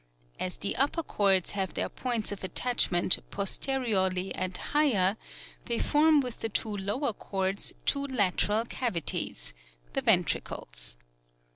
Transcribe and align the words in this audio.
As 0.39 0.57
the 0.57 0.75
upper 0.77 1.03
cords 1.03 1.51
have 1.51 1.75
their 1.75 1.87
points 1.87 2.31
of 2.31 2.43
attachment 2.43 3.19
posteriorly 3.29 4.33
and 4.33 4.57
higher, 4.57 5.15
they 5.65 5.77
form 5.77 6.21
with 6.21 6.39
the 6.39 6.49
two 6.49 6.75
lower 6.75 7.13
cords 7.13 7.71
two 7.85 8.07
lateral 8.07 8.65
cavities— 8.65 9.53
the 9.93 10.01
ventricles. 10.01 10.97